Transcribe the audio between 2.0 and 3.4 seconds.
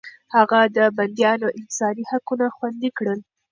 حقونه خوندي کړل.